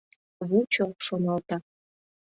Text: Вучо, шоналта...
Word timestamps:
Вучо, 0.47 0.85
шоналта... 1.05 1.57